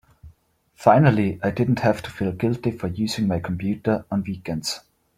[0.73, 4.79] Finally I didn't have to feel guilty for using my computer on weekends.